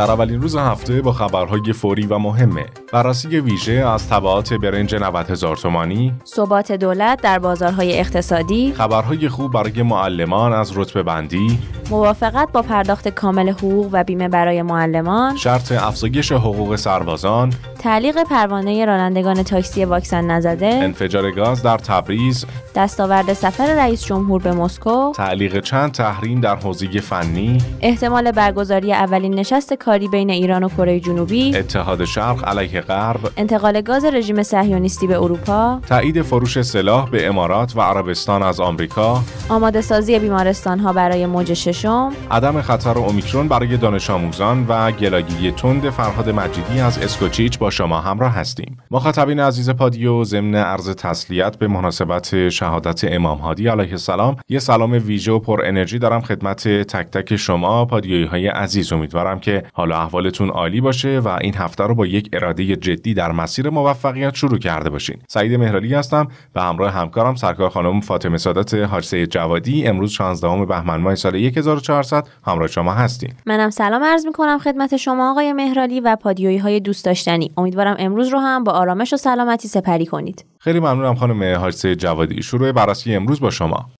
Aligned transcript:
در 0.00 0.10
اولین 0.10 0.42
روز 0.42 0.56
هفته 0.56 1.02
با 1.02 1.12
خبرهای 1.12 1.72
فوری 1.72 2.06
و 2.06 2.18
مهمه. 2.18 2.66
بررسی 2.92 3.28
ویژه 3.28 3.72
از 3.72 4.08
تبعات 4.08 4.52
برنج 4.52 4.94
90 4.94 5.30
هزار 5.30 5.56
تومانی 5.56 6.14
ثبات 6.26 6.72
دولت 6.72 7.20
در 7.22 7.38
بازارهای 7.38 7.98
اقتصادی 7.98 8.72
خبرهای 8.72 9.28
خوب 9.28 9.52
برای 9.52 9.82
معلمان 9.82 10.52
از 10.52 10.78
رتبه 10.78 11.02
بندی 11.02 11.58
موافقت 11.90 12.52
با 12.52 12.62
پرداخت 12.62 13.08
کامل 13.08 13.48
حقوق 13.48 13.88
و 13.92 14.04
بیمه 14.04 14.28
برای 14.28 14.62
معلمان. 14.62 15.36
شرط 15.36 15.72
افزایش 15.72 16.32
حقوق 16.32 16.76
سربازان. 16.76 17.52
تعلیق 17.78 18.22
پروانه 18.22 18.84
رانندگان 18.84 19.42
تاکسی 19.42 19.84
واکسن 19.84 20.24
نزده. 20.24 20.66
انفجار 20.66 21.30
گاز 21.30 21.62
در 21.62 21.78
تبریز. 21.78 22.46
دستاورد 22.74 23.32
سفر 23.32 23.74
رئیس 23.74 24.04
جمهور 24.04 24.42
به 24.42 24.52
مسکو. 24.52 25.12
تعلیق 25.12 25.60
چند 25.60 25.92
تحریم 25.92 26.40
در 26.40 26.56
حوزه 26.56 27.00
فنی. 27.00 27.58
احتمال 27.80 28.32
برگزاری 28.32 28.92
اولین 28.92 29.34
نشست 29.34 29.74
کاری 29.74 30.08
بین 30.08 30.30
ایران 30.30 30.64
و 30.64 30.68
کره 30.68 31.00
جنوبی. 31.00 31.56
اتحاد 31.56 32.04
شرق 32.04 32.48
علیه 32.48 32.80
غرب. 32.80 33.20
انتقال 33.36 33.80
گاز 33.80 34.04
رژیم 34.04 34.42
صهیونیستی 34.42 35.06
به 35.06 35.22
اروپا. 35.22 35.80
تایید 35.88 36.22
فروش 36.22 36.62
سلاح 36.62 37.10
به 37.10 37.26
امارات 37.26 37.76
و 37.76 37.80
عربستان 37.80 38.42
از 38.42 38.60
آمریکا. 38.60 39.22
آماده 39.48 39.80
سازی 39.80 40.18
بیمارستان 40.18 40.78
ها 40.78 40.92
برای 40.92 41.26
موج 41.26 41.52
ششم 41.80 42.12
عدم 42.30 42.62
خطر 42.62 42.98
اومیکرون 42.98 43.48
برای 43.48 43.76
دانش 43.76 44.10
آموزان 44.10 44.66
و 44.68 44.90
گلاگیری 44.90 45.52
تند 45.52 45.90
فرهاد 45.90 46.30
مجیدی 46.30 46.80
از 46.80 46.98
اسکوچیچ 46.98 47.58
با 47.58 47.70
شما 47.70 48.00
همراه 48.00 48.32
هستیم. 48.32 48.76
مخاطبین 48.90 49.40
عزیز 49.40 49.70
پادیو 49.70 50.24
ضمن 50.24 50.54
عرض 50.54 50.90
تسلیت 50.90 51.56
به 51.56 51.68
مناسبت 51.68 52.48
شهادت 52.48 53.04
امام 53.04 53.38
هادی 53.38 53.68
علیه 53.68 53.90
السلام 53.90 54.36
یه 54.48 54.58
سلام 54.58 54.92
ویژه 54.92 55.32
و 55.32 55.38
پر 55.38 55.62
انرژی 55.64 55.98
دارم 55.98 56.20
خدمت 56.20 56.68
تک 56.68 57.06
تک 57.06 57.36
شما 57.36 57.84
پادیوی 57.84 58.24
های 58.24 58.48
عزیز. 58.48 58.92
امیدوارم 58.92 59.40
که 59.40 59.62
حالا 59.72 59.96
احوالتون 59.96 60.50
عالی 60.50 60.80
باشه 60.80 61.18
و 61.18 61.28
این 61.40 61.54
هفته 61.54 61.84
رو 61.84 61.94
با 61.94 62.06
یک 62.06 62.28
اراده 62.32 62.76
جدی 62.76 63.14
در 63.14 63.32
مسیر 63.32 63.70
موفقیت 63.70 64.34
شروع 64.34 64.58
کرده 64.58 64.90
باشین. 64.90 65.16
سعید 65.28 65.54
مهرالی 65.54 65.94
هستم 65.94 66.28
و 66.54 66.62
همراه 66.62 66.92
همکارم 66.92 67.34
سرکار 67.34 67.70
خانم 67.70 68.00
فاطمه 68.00 68.38
سادات 68.38 68.74
حاج 68.74 69.14
جوادی. 69.14 69.86
امروز 69.86 70.10
16 70.10 70.66
بهمن 70.66 70.96
ماه 70.96 71.14
سال 71.14 71.34
1400 71.76 72.28
همراه 72.46 72.68
شما 72.68 72.92
هستیم. 72.92 73.36
منم 73.46 73.70
سلام 73.70 74.04
عرض 74.04 74.26
می 74.26 74.32
کنم 74.32 74.58
خدمت 74.58 74.96
شما 74.96 75.30
آقای 75.30 75.52
مهرالی 75.52 76.00
و 76.00 76.16
پادیوی 76.16 76.58
های 76.58 76.80
دوست 76.80 77.04
داشتنی. 77.04 77.50
امیدوارم 77.56 77.96
امروز 77.98 78.28
رو 78.28 78.38
هم 78.38 78.64
با 78.64 78.72
آرامش 78.72 79.12
و 79.12 79.16
سلامتی 79.16 79.68
سپری 79.68 80.06
کنید. 80.06 80.44
خیلی 80.60 80.80
ممنونم 80.80 81.14
خانم 81.14 81.58
حاج 81.58 81.74
جوادی. 81.74 82.42
شروع 82.42 82.72
بررسی 82.72 83.14
امروز 83.14 83.40
با 83.40 83.50
شما. 83.50 83.90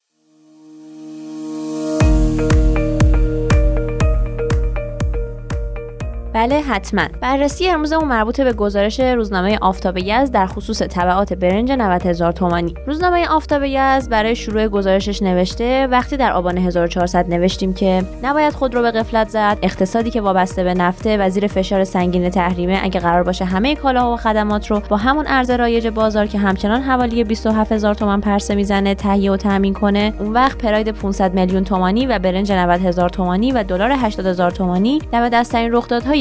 بله 6.35 6.61
حتما. 6.61 7.03
بررسی 7.21 7.69
امروزمون 7.69 8.09
مربوط 8.09 8.41
به 8.41 8.53
گزارش 8.53 9.01
روزنامه 9.01 9.59
آفتاب 9.61 9.99
یزد 9.99 10.33
در 10.33 10.47
خصوص 10.47 10.79
تبعات 10.79 11.33
برنج 11.33 11.73
90 11.73 12.07
هزار 12.07 12.33
تومانی. 12.33 12.75
روزنامه 12.87 13.29
آفتاب 13.29 13.63
یزد 13.65 14.11
برای 14.11 14.37
شروع 14.37 14.69
گزارشش 14.69 15.23
نوشته 15.23 15.87
وقتی 15.87 16.17
در 16.17 16.33
آبان 16.33 16.59
1400 16.59 17.29
نوشتیم 17.29 17.75
که 17.75 18.05
نباید 18.23 18.53
خود 18.53 18.75
رو 18.75 18.83
به 18.83 18.91
قفلت 18.91 19.29
زد 19.29 19.59
اقتصادی 19.63 20.11
که 20.11 20.21
وابسته 20.21 20.65
به 20.65 20.75
نفته 20.75 21.17
و 21.17 21.31
زیر 21.31 21.47
فشار 21.47 21.85
سنگین 21.85 22.31
تحریمه 22.31 22.79
اگه 22.83 23.01
قرار 23.01 23.23
باشه 23.23 23.45
همه 23.45 23.75
کالاها 23.75 24.13
و 24.13 24.17
خدمات 24.17 24.71
رو 24.71 24.83
با 24.89 24.97
همون 24.97 25.27
ارز 25.29 25.51
رایج 25.51 25.87
بازار 25.87 26.27
که 26.27 26.39
همچنان 26.39 26.83
حوالی 26.83 27.25
27 27.25 27.73
هزار 27.73 27.95
تومان 27.95 28.21
پرسه 28.21 28.55
می‌زنه 28.55 28.95
تهیه 28.95 29.33
و 29.33 29.37
تامین 29.37 29.75
کنه 29.75 30.13
اون 30.19 30.33
وقت 30.33 30.59
پراید 30.59 30.89
500 30.89 31.35
میلیون 31.35 31.65
تومانی 31.65 32.07
و 32.07 32.19
برنج 32.19 32.53
90 32.53 32.81
هزار 32.81 33.09
تومانی 33.09 33.53
و 33.53 33.63
دلار 33.63 33.93
80 33.97 34.27
هزار 34.27 34.51
تومانی. 34.51 34.99
دم 35.13 35.29
دستترین 35.29 35.73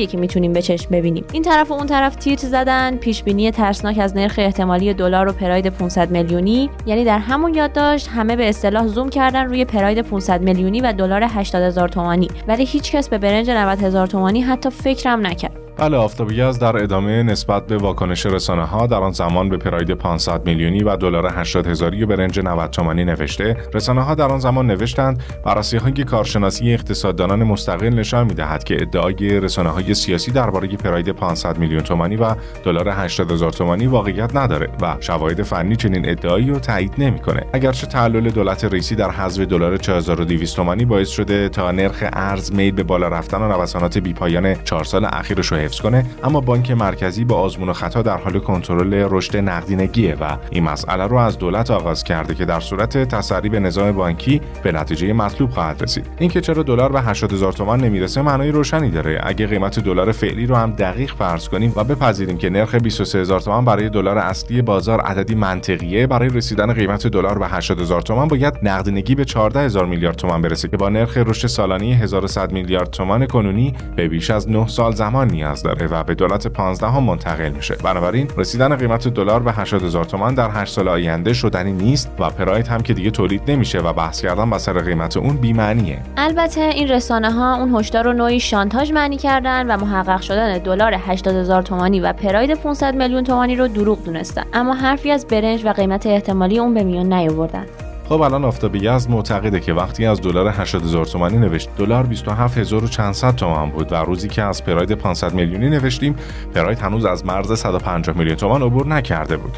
که 0.05 0.17
می‌تونیم 0.17 0.53
به 0.53 0.61
چشم 0.61 0.89
ببینیم. 0.91 1.23
این 1.33 1.43
طرف 1.43 1.71
و 1.71 1.73
اون 1.73 1.87
طرف 1.87 2.15
تیتر 2.15 2.47
زدن 2.47 2.97
پیش 2.97 3.23
بینی 3.23 3.51
ترسناک 3.51 3.99
از 3.99 4.17
نرخ 4.17 4.35
احتمالی 4.37 4.93
دلار 4.93 5.27
و 5.27 5.31
پراید 5.31 5.67
500 5.67 6.11
میلیونی. 6.11 6.69
یعنی 6.85 7.03
در 7.03 7.19
همون 7.19 7.53
یادداشت 7.53 8.07
همه 8.07 8.35
به 8.35 8.49
اصطلاح 8.49 8.87
زوم 8.87 9.09
کردن 9.09 9.45
روی 9.45 9.65
پراید 9.65 10.01
500 10.01 10.41
میلیونی 10.41 10.81
و 10.81 10.93
دلار 10.93 11.23
80 11.23 11.63
هزار 11.63 11.89
تومانی. 11.89 12.27
ولی 12.47 12.65
هیچکس 12.65 13.09
به 13.09 13.17
برنج 13.17 13.49
90 13.49 13.83
هزار 13.83 14.07
تومانی 14.07 14.41
حتی 14.41 14.69
فکرم 14.69 15.27
نکرد. 15.27 15.68
بله 15.79 15.97
آفتابی 15.97 16.41
از 16.41 16.59
در 16.59 16.83
ادامه 16.83 17.23
نسبت 17.23 17.67
به 17.67 17.77
واکنش 17.77 18.25
رسانه 18.25 18.65
ها 18.65 18.87
در 18.87 18.97
آن 18.97 19.11
زمان 19.11 19.49
به 19.49 19.57
پراید 19.57 19.91
500 19.91 20.45
میلیونی 20.45 20.83
و 20.83 20.95
دلار 20.95 21.39
80 21.39 21.67
هزاری 21.67 22.03
و 22.03 22.07
برنج 22.07 22.39
90 22.39 22.69
تومانی 22.71 23.05
نوشته. 23.05 23.57
رسانه 23.73 24.01
ها 24.01 24.15
در 24.15 24.27
آن 24.27 24.39
زمان 24.39 24.67
نوشتند 24.67 25.23
بررسی 25.45 25.77
های 25.77 25.91
کارشناسی 25.91 26.73
اقتصاددانان 26.73 27.43
مستقل 27.43 27.89
نشان 27.89 28.27
می‌دهد 28.27 28.63
که 28.63 28.81
ادعای 28.81 29.39
رسانه 29.39 29.69
های 29.69 29.93
سیاسی 29.93 30.31
درباره 30.31 30.67
پراید 30.67 31.09
500 31.09 31.57
میلیون 31.57 31.81
تومانی 31.81 32.15
و 32.15 32.35
دلار 32.63 32.89
80 32.89 33.31
هزار 33.31 33.51
تومانی 33.51 33.87
واقعیت 33.87 34.35
نداره 34.35 34.69
و 34.81 34.95
شواهد 34.99 35.43
فنی 35.43 35.75
چنین 35.75 36.09
ادعایی 36.09 36.49
رو 36.49 36.59
تایید 36.59 36.93
نمی‌کنه. 36.97 37.45
اگرچه 37.53 37.87
تعلل 37.87 38.29
دولت 38.29 38.65
رئیسی 38.65 38.95
در 38.95 39.11
حذف 39.11 39.41
دلار 39.41 39.77
4200 39.77 40.55
تومانی 40.55 40.85
باعث 40.85 41.09
شده 41.09 41.49
تا 41.49 41.71
نرخ 41.71 42.03
ارز 42.13 42.51
میل 42.51 42.71
به 42.71 42.83
بالا 42.83 43.07
رفتن 43.07 43.41
و 43.41 43.57
نوسانات 43.57 43.97
بیپایان 43.97 44.55
4 44.63 44.83
سال 44.83 45.05
اخیرش 45.05 45.51
رو 45.51 45.68
حفظ 45.69 45.81
کنه 45.81 46.05
اما 46.23 46.41
بانک 46.41 46.71
مرکزی 46.71 47.25
با 47.25 47.35
آزمون 47.35 47.69
و 47.69 47.73
خطا 47.73 48.01
در 48.01 48.17
حال 48.17 48.39
کنترل 48.39 49.07
رشد 49.09 49.37
نقدینگیه 49.37 50.15
و 50.21 50.37
این 50.51 50.63
مسئله 50.63 51.07
رو 51.07 51.17
از 51.17 51.37
دولت 51.37 51.71
آغاز 51.71 52.03
کرده 52.03 52.35
که 52.35 52.45
در 52.45 52.59
صورت 52.59 52.97
تسری 52.97 53.49
به 53.49 53.59
نظام 53.59 53.91
بانکی 53.91 54.41
به 54.63 54.71
نتیجه 54.71 55.13
مطلوب 55.13 55.49
خواهد 55.49 55.83
رسید. 55.83 56.07
اینکه 56.19 56.41
چرا 56.41 56.63
دلار 56.63 56.91
به 56.91 57.01
80 57.01 57.33
هزار 57.33 57.53
تومان 57.53 57.79
نمی‌رسه 57.79 58.21
معنای 58.21 58.51
روشنی 58.51 58.89
داره. 58.89 59.21
اگه 59.23 59.47
قیمت 59.47 59.79
دلار 59.79 60.11
فعلی 60.11 60.45
رو 60.45 60.55
هم 60.55 60.71
دقیق 60.71 61.13
فرض 61.15 61.49
کنیم 61.49 61.73
و 61.75 61.83
بپذیریم 61.83 62.37
که 62.37 62.49
نرخ 62.49 62.75
23 62.75 63.19
هزار 63.19 63.39
تومان 63.39 63.65
برای 63.65 63.89
دلار 63.89 64.17
اصلی 64.17 64.61
بازار 64.61 65.01
عددی 65.01 65.35
منطقیه 65.35 66.07
برای 66.07 66.29
رسیدن 66.29 66.73
قیمت 66.73 67.07
دلار 67.07 67.39
به 67.39 67.47
80 67.47 67.79
هزار 67.79 68.01
تومان 68.01 68.27
باید 68.27 68.53
نقدینگی 68.63 69.15
به 69.15 69.25
14 69.25 69.59
هزار 69.59 69.85
میلیارد 69.85 70.15
تومان 70.15 70.41
برسه 70.41 70.67
که 70.67 70.77
با 70.77 70.89
نرخ 70.89 71.17
رشد 71.17 71.47
سالانه 71.47 71.85
1100 71.85 72.51
میلیارد 72.51 72.89
تومان 72.89 73.25
کنونی 73.25 73.73
به 73.95 74.07
بیش 74.07 74.29
از 74.31 74.49
9 74.49 74.67
سال 74.67 74.91
زمان 74.91 75.27
نیاز 75.27 75.58
داره 75.63 75.87
و 75.87 76.03
به 76.03 76.15
دولت 76.15 76.47
15 76.47 76.87
هم 76.87 77.03
منتقل 77.03 77.49
میشه. 77.49 77.75
بنابراین 77.83 78.27
رسیدن 78.37 78.75
قیمت 78.75 79.07
دلار 79.07 79.39
به 79.39 79.51
80 79.51 79.83
هزار 79.83 80.05
تومان 80.05 80.33
در 80.33 80.49
8 80.53 80.73
سال 80.73 80.87
آینده 80.87 81.33
شدنی 81.33 81.71
نیست 81.71 82.11
و 82.19 82.29
پراید 82.29 82.67
هم 82.67 82.81
که 82.81 82.93
دیگه 82.93 83.11
تولید 83.11 83.51
نمیشه 83.51 83.79
و 83.79 83.93
بحث 83.93 84.21
کردن 84.21 84.49
بر 84.49 84.57
سر 84.57 84.79
قیمت 84.79 85.17
اون 85.17 85.37
بی‌معنیه. 85.37 85.99
البته 86.17 86.61
این 86.61 86.87
رسانه 86.87 87.31
ها 87.31 87.55
اون 87.55 87.75
هشدار 87.75 88.03
رو 88.03 88.13
نوعی 88.13 88.39
شانتاژ 88.39 88.91
معنی 88.91 89.17
کردن 89.17 89.71
و 89.71 89.85
محقق 89.85 90.21
شدن 90.21 90.57
دلار 90.57 90.93
80 90.97 91.35
هزار 91.35 91.61
تومانی 91.61 91.99
و 91.99 92.13
پراید 92.13 92.53
500 92.53 92.95
میلیون 92.95 93.23
تومانی 93.23 93.55
رو 93.55 93.67
دروغ 93.67 94.03
دونستن. 94.03 94.43
اما 94.53 94.73
حرفی 94.73 95.11
از 95.11 95.27
برنج 95.27 95.65
و 95.65 95.69
قیمت 95.69 96.05
احتمالی 96.05 96.59
اون 96.59 96.73
به 96.73 96.83
میون 96.83 97.13
نیاوردن. 97.13 97.65
خب 98.09 98.21
الان 98.21 98.45
آفتابی 98.45 98.79
یزد 98.79 99.09
معتقده 99.09 99.59
که 99.59 99.73
وقتی 99.73 100.05
از 100.05 100.21
دلار 100.21 100.47
80 100.47 100.83
هزار 100.83 101.05
تومانی 101.05 101.37
نوشت 101.37 101.69
دلار 101.77 102.05
27 102.05 102.57
هزار 102.57 102.83
و 102.83 102.87
چند 102.87 103.13
صد 103.13 103.35
تومان 103.35 103.69
بود 103.69 103.91
و 103.91 103.95
روزی 103.95 104.27
که 104.27 104.43
از 104.43 104.63
پراید 104.63 104.91
500 104.91 105.33
میلیونی 105.33 105.69
نوشتیم 105.69 106.15
پراید 106.53 106.79
هنوز 106.79 107.05
از 107.05 107.25
مرز 107.25 107.59
150 107.59 108.17
میلیون 108.17 108.35
تومان 108.35 108.63
عبور 108.63 108.87
نکرده 108.87 109.37
بود. 109.37 109.57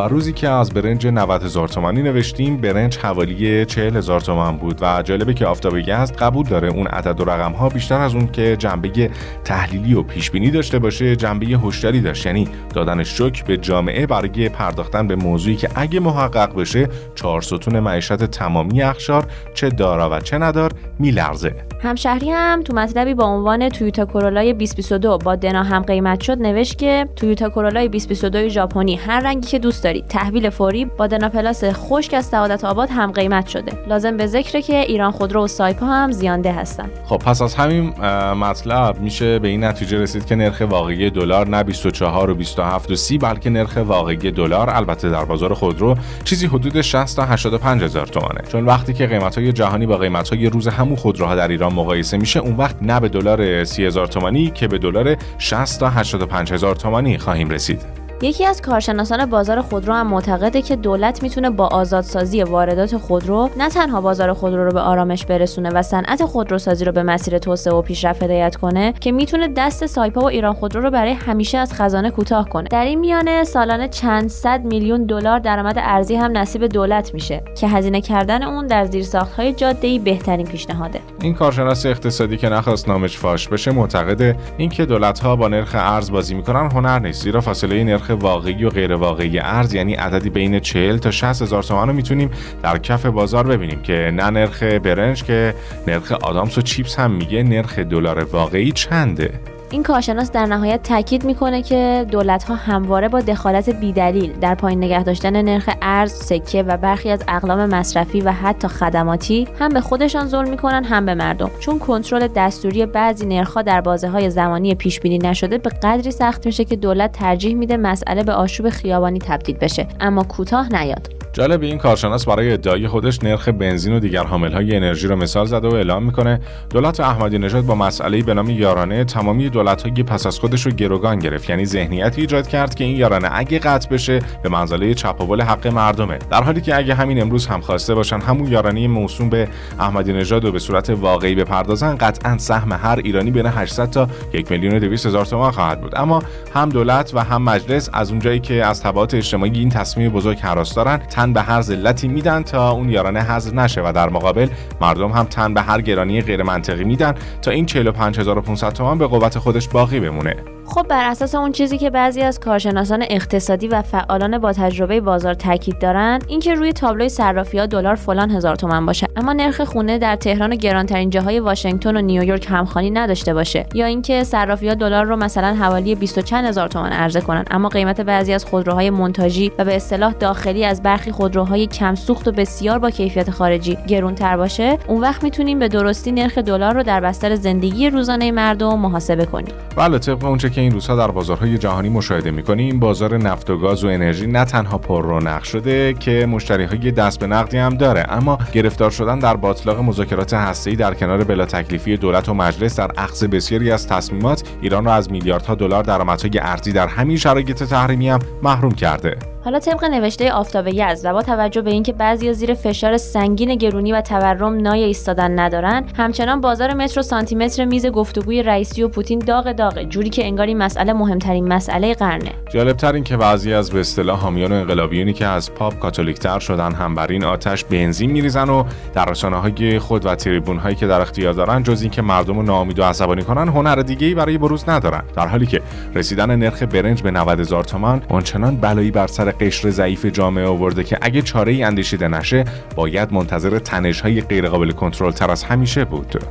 و 0.00 0.08
روزی 0.08 0.32
که 0.32 0.48
از 0.48 0.70
برنج 0.70 1.06
90 1.06 1.42
هزار 1.42 1.68
تومانی 1.68 2.02
نوشتیم 2.02 2.56
برنج 2.56 2.98
حوالی 2.98 3.64
40 3.64 3.96
هزار 3.96 4.20
تومان 4.20 4.56
بود 4.56 4.78
و 4.82 5.02
جالبه 5.02 5.34
که 5.34 5.46
آفتاب 5.46 5.78
یزد 5.78 6.16
قبول 6.16 6.46
داره 6.46 6.68
اون 6.68 6.86
عدد 6.86 7.20
و 7.20 7.24
رقم 7.24 7.52
ها 7.52 7.68
بیشتر 7.68 8.00
از 8.00 8.14
اون 8.14 8.26
که 8.26 8.56
جنبه 8.56 9.10
تحلیلی 9.44 9.94
و 9.94 10.02
پیش 10.02 10.30
بینی 10.30 10.50
داشته 10.50 10.78
باشه 10.78 11.16
جنبه 11.16 11.46
هشداری 11.46 12.00
داشت. 12.00 12.26
یعنی 12.26 12.48
دادن 12.74 13.02
شک 13.02 13.44
به 13.44 13.56
جامعه 13.56 14.06
برای 14.06 14.48
پرداختن 14.48 15.06
به 15.06 15.16
موضوعی 15.16 15.56
که 15.56 15.68
اگه 15.74 16.00
محقق 16.00 16.60
بشه 16.60 16.88
چهار 17.14 17.40
ستون 17.40 17.80
معیشت 17.80 18.24
تمامی 18.24 18.82
اخشار 18.82 19.26
چه 19.54 19.68
دارا 19.68 20.10
و 20.10 20.20
چه 20.20 20.38
ندار 20.38 20.72
میلرزه. 20.98 21.69
همشهری 21.82 22.30
هم 22.30 22.62
تو 22.62 22.74
مطلبی 22.74 23.14
با 23.14 23.24
عنوان 23.24 23.68
تویوتا 23.68 24.04
کرولای 24.04 24.52
2022 24.52 25.18
با 25.18 25.36
دنا 25.36 25.62
هم 25.62 25.82
قیمت 25.82 26.20
شد 26.20 26.38
نوشت 26.38 26.78
که 26.78 27.08
تویوتا 27.16 27.48
کرولای 27.48 27.88
2022 27.88 28.48
ژاپنی. 28.48 28.96
هر 28.96 29.20
رنگی 29.20 29.48
که 29.48 29.58
دوست 29.58 29.84
داری. 29.84 30.04
تحویل 30.08 30.50
فوری 30.50 30.84
با 30.84 31.06
دنا 31.06 31.28
پلاس 31.28 31.64
خشک 31.64 32.14
از 32.14 32.24
سعادت 32.24 32.64
آباد 32.64 32.88
هم 32.90 33.12
قیمت 33.12 33.46
شده. 33.46 33.72
لازم 33.88 34.16
به 34.16 34.26
ذکر 34.26 34.60
که 34.60 34.76
ایران 34.76 35.10
خودرو 35.10 35.44
و 35.44 35.46
سایپا 35.46 35.86
هم 35.86 36.12
زیانده 36.12 36.52
هستن. 36.52 36.90
خب 37.04 37.16
پس 37.16 37.42
از 37.42 37.54
همین 37.54 37.88
مطلب 38.34 39.00
میشه 39.00 39.38
به 39.38 39.48
این 39.48 39.64
نتیجه 39.64 39.98
رسید 39.98 40.26
که 40.26 40.34
نرخ 40.34 40.62
واقعی 40.70 41.10
دلار 41.10 41.48
نه 41.48 41.62
24 41.62 42.30
و 42.30 42.34
27 42.34 42.90
و 42.90 42.96
30 42.96 43.18
بلکه 43.18 43.50
نرخ 43.50 43.78
واقعی 43.86 44.16
دلار 44.16 44.70
البته 44.70 45.10
در 45.10 45.24
بازار 45.24 45.54
خودرو 45.54 45.96
چیزی 46.24 46.46
حدود 46.46 46.80
60 46.80 47.16
تا 47.16 47.24
85 47.24 47.82
هزار 47.82 48.06
تومانه. 48.06 48.40
چون 48.52 48.64
وقتی 48.64 48.92
که 48.92 49.06
قیمت 49.06 49.38
های 49.38 49.52
جهانی 49.52 49.86
با 49.86 49.96
قیمت 49.96 50.28
های 50.28 50.46
روز 50.46 50.68
همون 50.68 50.96
خودروها 50.96 51.34
در 51.34 51.48
ایران 51.48 51.69
مقایسه 51.70 52.16
میشه 52.16 52.40
اون 52.40 52.56
وقت 52.56 52.76
نه 52.82 53.00
به 53.00 53.08
دلار 53.08 53.64
30 53.64 53.86
هزار 53.86 54.06
تومانی 54.06 54.50
که 54.50 54.68
به 54.68 54.78
دلار 54.78 55.16
60 55.38 55.80
تا 55.80 55.88
85 55.90 56.52
هزار 56.52 56.76
تومانی 56.76 57.18
خواهیم 57.18 57.50
رسید. 57.50 58.09
یکی 58.22 58.46
از 58.46 58.62
کارشناسان 58.62 59.26
بازار 59.26 59.60
خودرو 59.60 59.94
هم 59.94 60.06
معتقده 60.06 60.62
که 60.62 60.76
دولت 60.76 61.22
می‌تونه 61.22 61.50
با 61.50 61.66
آزادسازی 61.66 62.42
واردات 62.42 62.96
خودرو 62.96 63.50
نه 63.56 63.68
تنها 63.68 64.00
بازار 64.00 64.32
خودرو 64.32 64.64
رو 64.64 64.72
به 64.72 64.80
آرامش 64.80 65.26
برسونه 65.26 65.70
و 65.70 65.82
صنعت 65.82 66.24
خودروسازی 66.24 66.84
رو 66.84 66.92
به 66.92 67.02
مسیر 67.02 67.38
توسعه 67.38 67.72
و 67.72 67.82
پیشرفت 67.82 68.22
هدایت 68.22 68.56
کنه 68.56 68.92
که 69.00 69.12
می‌تونه 69.12 69.48
دست 69.48 69.86
سایپا 69.86 70.20
و 70.20 70.24
ایران 70.24 70.52
خودرو 70.52 70.80
رو 70.80 70.90
برای 70.90 71.12
همیشه 71.12 71.58
از 71.58 71.74
خزانه 71.74 72.10
کوتاه 72.10 72.48
کنه. 72.48 72.68
در 72.68 72.84
این 72.84 73.00
میانه 73.00 73.44
سالانه 73.44 73.88
چند 73.88 74.28
صد 74.28 74.64
میلیون 74.64 75.04
دلار 75.04 75.38
درآمد 75.38 75.78
ارزی 75.78 76.16
هم 76.16 76.38
نصیب 76.38 76.66
دولت 76.66 77.14
میشه 77.14 77.42
که 77.60 77.68
هزینه 77.68 78.00
کردن 78.00 78.42
اون 78.42 78.66
در 78.66 78.84
زیرساختهای 78.84 79.52
جاده‌ای 79.52 79.98
بهترین 79.98 80.46
پیشنهاده. 80.46 81.00
این 81.20 81.34
کارشناس 81.34 81.86
اقتصادی 81.86 82.36
که 82.36 82.48
نخواست 82.48 82.88
نامش 82.88 83.18
فاش 83.18 83.48
بشه 83.48 83.72
معتقده 83.72 84.36
اینکه 84.58 84.86
دولت‌ها 84.86 85.36
با 85.36 85.48
نرخ 85.48 85.74
ارز 85.74 86.10
بازی 86.10 86.34
می‌کنن 86.34 86.70
هنر 86.70 86.98
نیست 86.98 87.22
زیرا 87.22 87.40
فاصله 87.40 87.84
نرخ 87.84 88.09
واقعی 88.10 88.64
و 88.64 88.68
غیر 88.68 88.92
واقعی 88.92 89.38
ارز 89.38 89.74
یعنی 89.74 89.94
عددی 89.94 90.30
بین 90.30 90.60
40 90.60 90.98
تا 90.98 91.10
60 91.10 91.42
هزار 91.42 91.62
تومان 91.62 91.88
رو 91.88 91.94
می‌تونیم 91.94 92.30
در 92.62 92.78
کف 92.78 93.06
بازار 93.06 93.46
ببینیم 93.46 93.82
که 93.82 94.10
نه 94.14 94.30
نرخ 94.30 94.62
برنج 94.62 95.24
که 95.24 95.54
نرخ 95.86 96.12
آدامس 96.12 96.58
و 96.58 96.60
چیپس 96.60 96.98
هم 96.98 97.10
میگه 97.10 97.42
نرخ 97.42 97.78
دلار 97.78 98.24
واقعی 98.24 98.72
چنده؟ 98.72 99.40
این 99.72 99.82
کارشناس 99.82 100.30
در 100.30 100.46
نهایت 100.46 100.82
تاکید 100.82 101.24
می‌کنه 101.24 101.62
که 101.62 102.06
دولت 102.10 102.44
ها 102.44 102.54
همواره 102.54 103.08
با 103.08 103.20
دخالت 103.20 103.70
بیدلیل 103.70 104.32
در 104.32 104.54
پایین 104.54 104.84
نگه 104.84 105.02
داشتن 105.02 105.42
نرخ 105.42 105.70
ارز، 105.82 106.12
سکه 106.12 106.62
و 106.62 106.76
برخی 106.76 107.10
از 107.10 107.24
اقلام 107.28 107.66
مصرفی 107.66 108.20
و 108.20 108.32
حتی 108.32 108.68
خدماتی 108.68 109.48
هم 109.58 109.68
به 109.68 109.80
خودشان 109.80 110.26
ظلم 110.26 110.50
می‌کنن 110.50 110.84
هم 110.84 111.06
به 111.06 111.14
مردم. 111.14 111.50
چون 111.60 111.78
کنترل 111.78 112.28
دستوری 112.36 112.86
بعضی 112.86 113.26
نرخها 113.26 113.62
در 113.62 113.80
بازه 113.80 114.08
های 114.08 114.30
زمانی 114.30 114.74
پیش 114.74 115.00
بینی 115.00 115.18
نشده 115.18 115.58
به 115.58 115.70
قدری 115.70 116.10
سخت 116.10 116.46
میشه 116.46 116.64
که 116.64 116.76
دولت 116.76 117.12
ترجیح 117.12 117.54
میده 117.54 117.76
مسئله 117.76 118.22
به 118.22 118.32
آشوب 118.32 118.68
خیابانی 118.68 119.18
تبدیل 119.18 119.56
بشه. 119.56 119.88
اما 120.00 120.22
کوتاه 120.22 120.72
نیاد. 120.72 121.19
جالب 121.32 121.62
این 121.62 121.78
کارشناس 121.78 122.26
برای 122.26 122.52
ادعای 122.52 122.88
خودش 122.88 123.22
نرخ 123.22 123.48
بنزین 123.48 123.94
و 123.94 124.00
دیگر 124.00 124.24
های 124.24 124.76
انرژی 124.76 125.08
را 125.08 125.16
مثال 125.16 125.46
زده 125.46 125.68
و 125.68 125.74
اعلام 125.74 126.02
می‌کنه 126.02 126.40
دولت 126.70 127.00
احمدی 127.00 127.38
نژاد 127.38 127.66
با 127.66 127.74
مسئله 127.74 128.22
به 128.22 128.34
نام 128.34 128.50
یارانه 128.50 129.04
تمامی 129.04 129.48
دولت‌های 129.48 130.02
پس 130.02 130.26
از 130.26 130.38
خودش 130.38 130.66
رو 130.66 130.72
گروگان 130.72 131.18
گرفت. 131.18 131.50
یعنی 131.50 131.64
ذهنیتی 131.64 132.20
ایجاد 132.20 132.48
کرد 132.48 132.74
که 132.74 132.84
این 132.84 132.96
یارانه 132.96 133.28
اگه 133.32 133.58
قطع 133.58 133.88
بشه 133.88 134.18
به 134.42 134.48
منزله 134.48 134.94
چپاول 134.94 135.42
حق 135.42 135.66
مردمه. 135.66 136.18
در 136.30 136.42
حالی 136.42 136.60
که 136.60 136.76
اگه 136.76 136.94
همین 136.94 137.22
امروز 137.22 137.46
هم 137.46 137.60
خواسته 137.60 137.94
باشن 137.94 138.20
همون 138.20 138.52
یارانه 138.52 138.88
موسوم 138.88 139.28
به 139.28 139.48
احمدی 139.78 140.12
نژاد 140.12 140.44
و 140.44 140.52
به 140.52 140.58
صورت 140.58 140.90
واقعی 140.90 141.34
بپردازن 141.34 141.96
قطعا 141.96 142.38
سهم 142.38 142.72
هر 142.72 143.00
ایرانی 143.04 143.30
بین 143.30 143.46
800 143.46 143.90
تا 143.90 144.08
1 144.32 144.50
میلیون 144.50 144.74
و 144.74 144.78
200 144.78 145.06
هزار 145.06 145.24
تومان 145.24 145.50
خواهد 145.50 145.80
بود. 145.80 145.92
اما 145.96 146.22
هم 146.54 146.68
دولت 146.68 147.14
و 147.14 147.24
هم 147.24 147.42
مجلس 147.42 147.90
از 147.92 148.10
اونجایی 148.10 148.40
که 148.40 148.64
از 148.64 148.82
تبعات 148.82 149.14
اجتماعی 149.14 149.58
این 149.58 149.68
تصمیم 149.68 150.10
بزرگ 150.12 150.38
حراس 150.38 150.74
دارن 150.74 151.00
تن 151.20 151.32
به 151.32 151.42
هر 151.42 151.60
ذلتی 151.60 152.08
میدن 152.08 152.42
تا 152.42 152.70
اون 152.70 152.88
یارانه 152.88 153.20
حذف 153.20 153.54
نشه 153.54 153.80
و 153.84 153.92
در 153.92 154.08
مقابل 154.08 154.48
مردم 154.80 155.08
هم 155.12 155.24
تن 155.24 155.54
به 155.54 155.62
هر 155.62 155.80
گرانی 155.80 156.20
غیر 156.20 156.42
منطقی 156.42 156.84
میدن 156.84 157.14
تا 157.42 157.50
این 157.50 157.66
45500 157.66 158.72
تومان 158.72 158.98
به 158.98 159.06
قوت 159.06 159.38
خودش 159.38 159.68
باقی 159.68 160.00
بمونه. 160.00 160.59
خب 160.74 160.86
بر 160.88 161.10
اساس 161.10 161.34
اون 161.34 161.52
چیزی 161.52 161.78
که 161.78 161.90
بعضی 161.90 162.20
از 162.20 162.40
کارشناسان 162.40 163.04
اقتصادی 163.10 163.68
و 163.68 163.82
فعالان 163.82 164.38
با 164.38 164.52
تجربه 164.52 165.00
بازار 165.00 165.34
تاکید 165.34 165.78
دارن 165.78 166.18
اینکه 166.28 166.54
روی 166.54 166.72
تابلوی 166.72 167.08
صرافی 167.08 167.66
دلار 167.66 167.94
فلان 167.94 168.30
هزار 168.30 168.56
تومن 168.56 168.86
باشه. 168.86 169.06
اما 169.16 169.32
نرخ 169.32 169.60
خونه 169.64 169.98
در 169.98 170.16
تهران 170.16 170.52
و 170.52 170.56
گرانترین 170.56 171.10
جاهای 171.10 171.40
واشنگتن 171.40 171.96
و 171.96 172.00
نیویورک 172.00 172.46
همخوانی 172.50 172.90
نداشته 172.90 173.34
باشه. 173.34 173.66
یا 173.74 173.86
اینکه 173.86 174.24
صرافی 174.24 174.74
دلار 174.74 175.04
رو 175.04 175.16
مثلا 175.16 175.54
حوالی 175.54 175.94
20 175.94 176.18
و 176.18 176.22
چند 176.22 176.44
هزار 176.44 176.68
تومن 176.68 176.92
عرضه 176.92 177.20
کنن. 177.20 177.44
اما 177.50 177.68
قیمت 177.68 178.00
بعضی 178.00 178.32
از 178.32 178.44
خودروهای 178.44 178.90
منتاجی 178.90 179.52
و 179.58 179.64
به 179.64 179.76
اصطلاح 179.76 180.12
داخلی 180.12 180.64
از 180.64 180.82
برخی 180.82 181.10
خودروهای 181.10 181.66
کم 181.66 181.94
سوخت 181.94 182.28
و 182.28 182.32
بسیار 182.32 182.78
با 182.78 182.90
کیفیت 182.90 183.30
خارجی 183.30 183.78
گرونتر 183.88 184.36
باشه 184.36 184.78
اون 184.86 185.00
وقت 185.00 185.24
می‌تونیم 185.24 185.58
به 185.58 185.68
درستی 185.68 186.12
نرخ 186.12 186.38
دلار 186.38 186.74
رو 186.74 186.82
در 186.82 187.00
بستر 187.00 187.34
زندگی 187.34 187.90
روزانه 187.90 188.32
مردم 188.32 188.78
محاسبه 188.78 189.24
کنیم. 189.24 189.54
بله 189.76 189.98
طبق 189.98 190.24
اونچه 190.24 190.59
این 190.60 190.72
روزها 190.72 190.96
در 190.96 191.10
بازارهای 191.10 191.58
جهانی 191.58 191.88
مشاهده 191.88 192.30
می‌کنیم. 192.30 192.80
بازار 192.80 193.16
نفت 193.16 193.50
و 193.50 193.58
گاز 193.58 193.84
و 193.84 193.88
انرژی 193.88 194.26
نه 194.26 194.44
تنها 194.44 194.78
پر 194.78 195.02
رونق 195.02 195.42
شده 195.42 195.94
که 195.94 196.26
مشتری 196.26 196.64
های 196.64 196.90
دست 196.90 197.20
به 197.20 197.26
نقدی 197.26 197.58
هم 197.58 197.74
داره 197.74 198.06
اما 198.08 198.38
گرفتار 198.52 198.90
شدن 198.90 199.18
در 199.18 199.36
باطلاق 199.36 199.80
مذاکرات 199.80 200.34
هسته‌ای 200.34 200.76
در 200.76 200.94
کنار 200.94 201.24
بلا 201.24 201.46
تکلیفی 201.46 201.96
دولت 201.96 202.28
و 202.28 202.34
مجلس 202.34 202.76
در 202.78 202.90
اخذ 202.96 203.24
بسیاری 203.24 203.70
از 203.70 203.88
تصمیمات 203.88 204.42
ایران 204.62 204.84
را 204.84 204.94
از 204.94 205.10
میلیاردها 205.10 205.54
دلار 205.54 205.82
درآمدهای 205.82 206.38
ارزی 206.38 206.72
در 206.72 206.86
همین 206.86 207.16
شرایط 207.16 207.62
تحریمی 207.62 208.08
هم 208.08 208.18
محروم 208.42 208.72
کرده. 208.72 209.16
حالا 209.44 209.58
طبق 209.58 209.84
نوشته 209.84 210.32
آفتاب 210.32 210.68
یزد 210.68 211.10
و 211.10 211.12
با 211.12 211.22
توجه 211.22 211.62
به 211.62 211.70
اینکه 211.70 211.92
بعضی 211.92 212.32
زیر 212.32 212.54
فشار 212.54 212.96
سنگین 212.96 213.54
گرونی 213.54 213.92
و 213.92 214.00
تورم 214.00 214.54
نای 214.54 214.82
ایستادن 214.82 215.38
ندارن 215.38 215.84
همچنان 215.96 216.40
بازار 216.40 216.74
متر 216.74 217.00
و 217.00 217.02
سانتی 217.02 217.34
متر 217.34 217.64
میز 217.64 217.86
گفتگوی 217.86 218.42
رئیسی 218.42 218.82
و 218.82 218.88
پوتین 218.88 219.18
داغ 219.18 219.52
داغه 219.52 219.84
جوری 219.84 220.10
که 220.10 220.26
انگار 220.26 220.46
این 220.46 220.58
مسئله 220.58 220.92
مهمترین 220.92 221.48
مسئله 221.48 221.94
قرنه. 221.94 222.30
جالبتر 222.52 222.92
این 222.92 223.04
که 223.04 223.16
بعضی 223.16 223.52
از 223.52 223.70
به 223.70 223.80
اصطلاح 223.80 224.20
حامیان 224.20 224.52
انقلابیونی 224.52 225.12
که 225.12 225.26
از 225.26 225.54
پاپ 225.54 225.78
کاتولیکتر 225.78 226.38
شدن 226.38 226.72
هم 226.72 226.94
بر 226.94 227.06
این 227.06 227.24
آتش 227.24 227.64
بنزین 227.64 228.10
میریزن 228.10 228.50
و 228.50 228.64
در 228.94 229.04
رسانه 229.04 229.36
های 229.36 229.78
خود 229.78 230.06
و 230.06 230.14
تریبون 230.14 230.58
هایی 230.58 230.76
که 230.76 230.86
در 230.86 231.00
اختیار 231.00 231.32
دارن 231.32 231.62
جز 231.62 231.82
اینکه 231.82 232.02
مردم 232.02 232.36
رو 232.36 232.42
ناامید 232.42 232.78
و 232.78 232.84
عصبانی 232.84 233.22
کنن 233.22 233.48
هنر 233.48 233.76
دیگه 233.76 234.06
ای 234.06 234.14
برای 234.14 234.38
بروز 234.38 234.68
ندارن. 234.68 235.02
در 235.16 235.26
حالی 235.26 235.46
که 235.46 235.62
رسیدن 235.94 236.36
نرخ 236.36 236.62
برنج 236.62 237.02
به 237.02 237.10
90 237.10 237.40
هزار 237.40 237.64
تومان 237.64 238.02
آنچنان 238.08 238.56
بلایی 238.56 238.90
بر 238.90 239.06
قشر 239.30 239.70
ضعیف 239.70 240.06
جامعه 240.06 240.46
آورده 240.46 240.84
که 240.84 240.98
اگه 241.00 241.22
چاره 241.22 241.52
ای 241.52 241.62
اندیشیده 241.62 242.08
نشه 242.08 242.44
باید 242.76 243.12
منتظر 243.12 243.58
تنش 243.58 244.00
های 244.00 244.20
غیرقابل 244.20 244.70
کنترل 244.70 245.10
تر 245.10 245.30
از 245.30 245.44
همیشه 245.44 245.84
بود. 245.84 246.24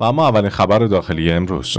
و 0.00 0.04
اما 0.04 0.28
اولین 0.28 0.50
خبر 0.50 0.78
داخلی 0.78 1.30
امروز. 1.30 1.78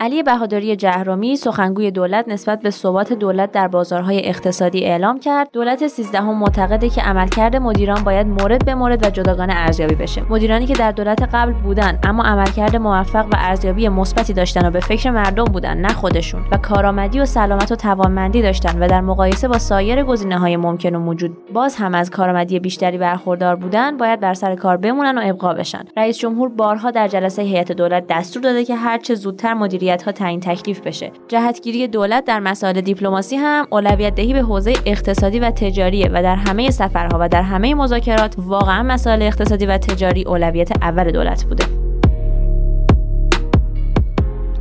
علی 0.00 0.22
بهادری 0.22 0.76
جهرومی 0.76 1.36
سخنگوی 1.36 1.90
دولت 1.90 2.28
نسبت 2.28 2.62
به 2.62 2.70
ثبات 2.70 3.12
دولت 3.12 3.52
در 3.52 3.68
بازارهای 3.68 4.28
اقتصادی 4.28 4.84
اعلام 4.84 5.20
کرد. 5.20 5.48
دولت 5.52 5.86
13 5.86 6.18
هم 6.18 6.38
معتقده 6.38 6.88
که 6.88 7.02
عملکرد 7.02 7.56
مدیران 7.56 8.04
باید 8.04 8.26
مورد 8.26 8.64
به 8.64 8.74
مورد 8.74 9.06
و 9.06 9.10
جداگانه 9.10 9.52
ارزیابی 9.56 9.94
بشه. 9.94 10.22
مدیرانی 10.30 10.66
که 10.66 10.74
در 10.74 10.92
دولت 10.92 11.28
قبل 11.32 11.52
بودن 11.52 11.98
اما 12.02 12.22
عملکرد 12.22 12.76
موفق 12.76 13.26
و 13.26 13.36
ارزیابی 13.38 13.88
مثبتی 13.88 14.32
داشتن 14.32 14.66
و 14.68 14.70
به 14.70 14.80
فکر 14.80 15.10
مردم 15.10 15.44
بودن 15.44 15.76
نه 15.76 15.88
خودشون. 15.88 16.40
و 16.52 16.56
کارآمدی 16.56 17.20
و 17.20 17.24
سلامت 17.24 17.72
و 17.72 17.76
توانمندی 17.76 18.42
داشتن 18.42 18.82
و 18.82 18.88
در 18.88 19.00
مقایسه 19.00 19.48
با 19.48 19.58
سایر 19.58 19.98
های 20.32 20.56
ممکن 20.56 20.94
و 20.94 20.98
موجود 20.98 21.52
باز 21.52 21.76
هم 21.76 21.94
از 21.94 22.10
کارآمدی 22.10 22.58
بیشتری 22.58 22.98
برخوردار 22.98 23.56
بودن 23.56 23.96
باید 23.96 24.20
بر 24.20 24.34
سر 24.34 24.54
کار 24.54 24.76
بمونن 24.76 25.18
و 25.18 25.20
ابقا 25.24 25.54
بشن. 25.54 25.84
رئیس 25.96 26.18
جمهور 26.18 26.48
بارها 26.48 26.90
در 26.90 27.08
جلسه 27.08 27.42
هیئت 27.42 27.72
دولت 27.72 28.06
دستور 28.08 28.42
داده 28.42 28.64
که 28.64 28.76
هرچه 28.76 29.14
زودتر 29.14 29.54
مدیریت 29.54 29.87
ها 29.88 30.12
تعیین 30.12 30.40
تکلیف 30.40 30.80
بشه. 30.80 31.12
جهتگیری 31.28 31.88
دولت 31.88 32.24
در 32.24 32.40
مسائل 32.40 32.80
دیپلماسی 32.80 33.36
هم 33.36 33.66
اولویت 33.70 34.14
دهی 34.14 34.32
به 34.32 34.42
حوزه 34.42 34.72
اقتصادی 34.86 35.38
و 35.38 35.50
تجاریه 35.50 36.10
و 36.12 36.22
در 36.22 36.36
همه 36.36 36.70
سفرها 36.70 37.18
و 37.20 37.28
در 37.28 37.42
همه 37.42 37.74
مذاکرات 37.74 38.34
واقعا 38.38 38.82
مسائل 38.82 39.22
اقتصادی 39.22 39.66
و 39.66 39.78
تجاری 39.78 40.24
اولویت 40.24 40.82
اول 40.82 41.10
دولت 41.10 41.44
بوده. 41.44 41.87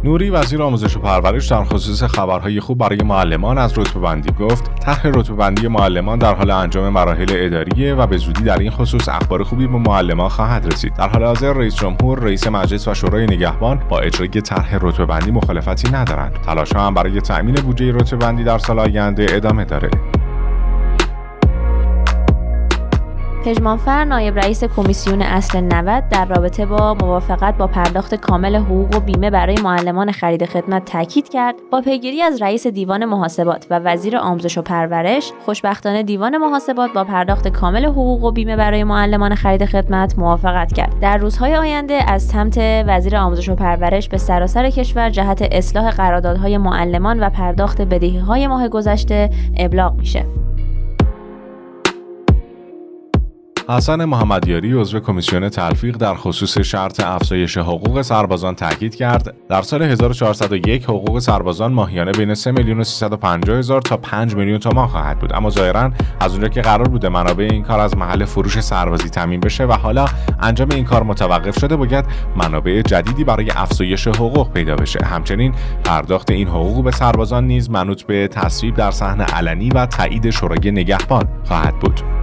نوری 0.07 0.29
وزیر 0.29 0.61
آموزش 0.61 0.97
و 0.97 0.99
پرورش 0.99 1.47
در 1.47 1.63
خصوص 1.63 2.03
خبرهای 2.03 2.59
خوب 2.59 2.77
برای 2.77 2.99
معلمان 3.03 3.57
از 3.57 3.77
رتبه 3.77 3.99
بندی 3.99 4.31
گفت 4.31 4.79
طرح 4.79 5.01
رتبه 5.07 5.35
بندی 5.35 5.67
معلمان 5.67 6.19
در 6.19 6.35
حال 6.35 6.51
انجام 6.51 6.89
مراحل 6.89 7.27
اداریه 7.29 7.95
و 7.95 8.07
به 8.07 8.17
زودی 8.17 8.43
در 8.43 8.57
این 8.57 8.71
خصوص 8.71 9.09
اخبار 9.09 9.43
خوبی 9.43 9.67
به 9.67 9.77
معلمان 9.77 10.29
خواهد 10.29 10.65
رسید. 10.65 10.93
در 10.93 11.09
حال 11.09 11.23
حاضر 11.23 11.53
رئیس 11.53 11.75
جمهور 11.75 12.19
رئیس 12.19 12.47
مجلس 12.47 12.87
و 12.87 12.93
شورای 12.93 13.25
نگهبان 13.25 13.79
با 13.89 13.99
اجرای 13.99 14.27
طرح 14.29 14.75
رتبه 14.81 15.05
بندی 15.05 15.31
مخالفتی 15.31 15.91
ندارند. 15.91 16.33
تلاش 16.33 16.75
هم 16.75 16.93
برای 16.93 17.21
تأمین 17.21 17.55
بودجه 17.55 17.91
رتبه 17.91 18.17
بندی 18.17 18.43
در 18.43 18.57
سال 18.57 18.79
آینده 18.79 19.25
ادامه 19.29 19.65
داره. 19.65 19.89
پژمانفر 23.45 24.03
نایب 24.03 24.39
رئیس 24.39 24.63
کمیسیون 24.63 25.21
اصل 25.21 25.61
90 25.61 26.09
در 26.09 26.25
رابطه 26.25 26.65
با 26.65 26.93
موافقت 26.93 27.57
با 27.57 27.67
پرداخت 27.67 28.15
کامل 28.15 28.55
حقوق 28.55 28.95
و 28.95 28.99
بیمه 28.99 29.29
برای 29.29 29.55
معلمان 29.63 30.11
خرید 30.11 30.45
خدمت 30.45 30.85
تاکید 30.85 31.29
کرد. 31.29 31.55
با 31.71 31.81
پیگیری 31.81 32.21
از 32.21 32.41
رئیس 32.41 32.67
دیوان 32.67 33.05
محاسبات 33.05 33.67
و 33.69 33.79
وزیر 33.79 34.17
آموزش 34.17 34.57
و 34.57 34.61
پرورش 34.61 35.31
خوشبختانه 35.45 36.03
دیوان 36.03 36.37
محاسبات 36.37 36.93
با 36.93 37.03
پرداخت 37.03 37.47
کامل 37.47 37.85
حقوق 37.85 38.23
و 38.23 38.31
بیمه 38.31 38.55
برای 38.55 38.83
معلمان 38.83 39.35
خرید 39.35 39.65
خدمت 39.65 40.19
موافقت 40.19 40.73
کرد. 40.73 40.99
در 41.01 41.17
روزهای 41.17 41.55
آینده 41.55 42.11
از 42.11 42.23
سمت 42.23 42.57
وزیر 42.87 43.15
آموزش 43.15 43.49
و 43.49 43.55
پرورش 43.55 44.09
به 44.09 44.17
سراسر 44.17 44.69
کشور 44.69 45.09
جهت 45.09 45.47
اصلاح 45.51 45.89
قراردادهای 45.89 46.57
معلمان 46.57 47.19
و 47.19 47.29
پرداخت 47.29 47.81
بدهیهای 47.81 48.47
ماه 48.47 48.69
گذشته 48.69 49.29
ابلاغ 49.57 49.93
میشه. 49.95 50.46
حسن 53.69 54.05
محمدیاری 54.05 54.73
عضو 54.73 54.99
کمیسیون 54.99 55.49
تلفیق 55.49 55.97
در 55.97 56.15
خصوص 56.15 56.57
شرط 56.57 56.99
افزایش 57.03 57.57
حقوق 57.57 58.01
سربازان 58.01 58.55
تاکید 58.55 58.95
کرد. 58.95 59.35
در 59.49 59.61
سال 59.61 59.81
1401 59.81 60.83
حقوق 60.83 61.19
سربازان 61.19 61.73
ماهیانه 61.73 62.11
بین 62.11 62.33
3 62.33 62.51
میلیون 62.51 62.79
و 62.79 62.83
350 62.83 63.57
هزار 63.57 63.81
تا 63.81 63.97
5 63.97 64.35
میلیون 64.35 64.57
تومان 64.57 64.87
خواهد 64.87 65.19
بود. 65.19 65.33
اما 65.33 65.49
ظاهرا 65.49 65.91
از 66.19 66.31
اونجا 66.31 66.47
که 66.47 66.61
قرار 66.61 66.87
بوده 66.87 67.09
منابع 67.09 67.47
این 67.51 67.63
کار 67.63 67.79
از 67.79 67.97
محل 67.97 68.25
فروش 68.25 68.59
سربازی 68.59 69.09
تامین 69.09 69.39
بشه 69.39 69.65
و 69.65 69.71
حالا 69.71 70.05
انجام 70.39 70.69
این 70.71 70.85
کار 70.85 71.03
متوقف 71.03 71.59
شده 71.59 71.75
باید 71.75 72.05
منابع 72.35 72.81
جدیدی 72.81 73.23
برای 73.23 73.51
افزایش 73.51 74.07
حقوق 74.07 74.51
پیدا 74.51 74.75
بشه. 74.75 75.05
همچنین 75.05 75.53
پرداخت 75.83 76.31
این 76.31 76.47
حقوق 76.47 76.83
به 76.83 76.91
سربازان 76.91 77.47
نیز 77.47 77.69
منوط 77.69 78.03
به 78.03 78.27
تصویب 78.27 78.75
در 78.75 78.91
صحن 78.91 79.21
علنی 79.21 79.69
و 79.69 79.85
تایید 79.85 80.29
شورای 80.29 80.71
نگهبان 80.71 81.27
خواهد 81.43 81.79
بود. 81.79 82.16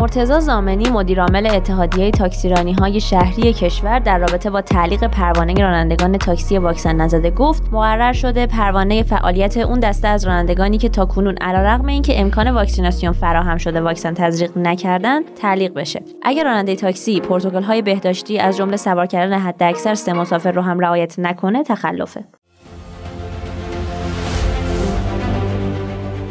مرتزا 0.00 0.40
زامنی 0.40 0.90
مدیرعامل 0.90 1.46
اتحادیه 1.46 2.10
تاکسیرانی 2.10 2.72
های 2.72 3.00
شهری 3.00 3.52
کشور 3.52 3.98
در 3.98 4.18
رابطه 4.18 4.50
با 4.50 4.60
تعلیق 4.60 5.04
پروانه 5.04 5.54
رانندگان 5.54 6.18
تاکسی 6.18 6.58
واکسن 6.58 6.96
نزده 6.96 7.30
گفت 7.30 7.62
مقرر 7.72 8.12
شده 8.12 8.46
پروانه 8.46 9.02
فعالیت 9.02 9.56
اون 9.56 9.80
دسته 9.80 10.08
از 10.08 10.26
رانندگانی 10.26 10.78
که 10.78 10.88
تاکنون 10.88 11.36
علیرغم 11.40 11.86
اینکه 11.86 12.20
امکان 12.20 12.50
واکسیناسیون 12.50 13.12
فراهم 13.12 13.56
شده 13.56 13.80
واکسن 13.80 14.14
تزریق 14.14 14.58
نکردند 14.58 15.34
تعلیق 15.34 15.74
بشه. 15.74 16.02
اگر 16.22 16.44
راننده 16.44 16.76
تاکسی 16.76 17.20
پروتکل 17.20 17.62
های 17.62 17.82
بهداشتی 17.82 18.38
از 18.38 18.56
جمله 18.56 18.76
سوار 18.76 19.06
کردن 19.06 19.38
حداکثر 19.38 19.94
سه 19.94 20.12
مسافر 20.12 20.52
رو 20.52 20.62
هم 20.62 20.80
رعایت 20.80 21.18
نکنه 21.18 21.62
تخلفه. 21.62 22.24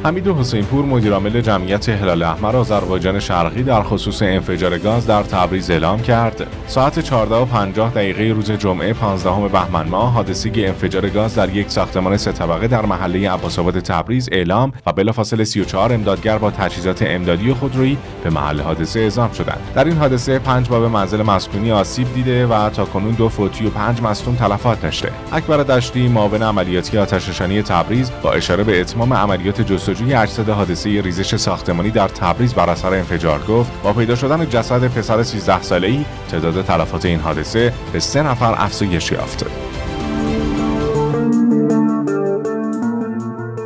حمید 0.07 0.27
حسینپور 0.27 0.85
مدیرعامل 0.85 1.41
جمعیت 1.41 1.89
هلال 1.89 2.23
احمر 2.23 2.55
آذربایجان 2.55 3.19
شرقی 3.19 3.63
در 3.63 3.83
خصوص 3.83 4.21
انفجار 4.21 4.77
گاز 4.77 5.07
در 5.07 5.23
تبریز 5.23 5.71
اعلام 5.71 6.01
کرد. 6.01 6.47
ساعت 6.67 6.99
14 6.99 7.35
و 7.35 7.45
50 7.45 7.91
دقیقه 7.91 8.23
روز 8.23 8.51
جمعه 8.51 8.93
15 8.93 9.47
بهمن 9.47 9.87
ماه 9.87 10.13
حادثه 10.13 10.51
انفجار 10.55 11.09
گاز 11.09 11.35
در 11.35 11.55
یک 11.55 11.69
ساختمان 11.69 12.17
سه 12.17 12.31
طبقه 12.31 12.67
در 12.67 12.85
محله 12.85 13.31
عباس‌آباد 13.31 13.79
تبریز 13.79 14.29
اعلام 14.31 14.71
و 14.85 14.93
بلافاصله 14.93 15.43
34 15.43 15.93
امدادگر 15.93 16.37
با 16.37 16.51
تجهیزات 16.51 17.01
امدادی 17.01 17.53
خودرویی 17.53 17.97
به 18.23 18.29
محل 18.29 18.61
حادثه 18.61 18.99
اعزام 18.99 19.31
شدند. 19.31 19.59
در 19.75 19.83
این 19.83 19.97
حادثه 19.97 20.39
پنج 20.39 20.69
باب 20.69 20.83
منزل 20.83 21.21
مسکونی 21.21 21.71
آسیب 21.71 22.13
دیده 22.13 22.47
و 22.47 22.69
تاکنون 22.69 23.11
دو 23.11 23.29
فوتی 23.29 23.65
و 23.65 23.69
پنج 23.69 24.01
مصدوم 24.01 24.35
تلفات 24.35 24.81
داشته 24.81 25.11
اکبر 25.31 25.57
دشتی 25.57 26.07
معاون 26.07 26.43
عملیاتی 26.43 26.97
آتشنشانی 26.97 27.61
تبریز 27.61 28.11
با 28.23 28.33
اشاره 28.33 28.63
به 28.63 28.81
اتمام 28.81 29.13
عملیات 29.13 29.61
جستجو 29.61 29.96
جستجوی 29.97 30.13
اجساد 30.13 30.49
حادثه 30.49 31.01
ریزش 31.01 31.35
ساختمانی 31.35 31.91
در 31.91 32.07
تبریز 32.07 32.53
بر 32.53 32.69
اثر 32.69 32.93
انفجار 32.93 33.39
گفت 33.49 33.71
با 33.83 33.93
پیدا 33.93 34.15
شدن 34.15 34.49
جسد 34.49 34.87
پسر 34.87 35.23
13 35.23 35.61
ساله‌ای 35.61 36.05
تعداد 36.31 36.65
تلفات 36.65 37.05
این 37.05 37.19
حادثه 37.19 37.73
به 37.93 37.99
سه 37.99 38.23
نفر 38.23 38.55
افزایش 38.57 39.11
یافت. 39.11 39.45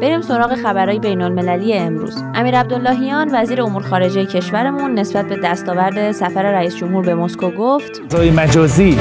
بریم 0.01 0.21
سراغ 0.21 0.55
خبرهای 0.55 0.99
بین 0.99 1.21
المللی 1.21 1.73
امروز 1.73 2.23
امیر 2.35 2.59
عبداللهیان 2.59 3.29
وزیر 3.33 3.61
امور 3.61 3.83
خارجه 3.83 4.25
کشورمون 4.25 4.99
نسبت 4.99 5.25
به 5.25 5.37
دستاورد 5.43 6.11
سفر 6.11 6.43
رئیس 6.43 6.75
جمهور 6.75 7.05
به 7.05 7.15
مسکو 7.15 7.51
گفت 7.51 8.15
مجازی 8.15 8.97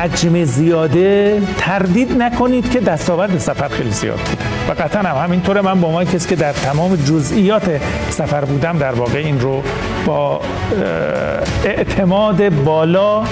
حجم 0.00 0.44
زیاده 0.44 1.42
تردید 1.58 2.22
نکنید 2.22 2.70
که 2.70 2.80
دستاورد 2.80 3.38
سفر 3.38 3.68
خیلی 3.68 3.90
زیاد 3.90 4.18
بوده. 4.18 4.44
و 4.68 4.82
قطعا 4.82 5.02
هم 5.02 5.24
همینطوره. 5.24 5.60
من 5.60 5.80
با 5.80 5.88
عنوان 5.88 6.04
کسی 6.04 6.28
که 6.28 6.36
در 6.36 6.52
تمام 6.52 6.96
جزئیات 6.96 7.80
سفر 8.10 8.44
بودم 8.44 8.78
در 8.78 8.92
واقع 8.92 9.18
این 9.18 9.40
رو 9.40 9.62
با 10.06 10.40
اعتماد 11.64 12.48
بالا 12.48 13.22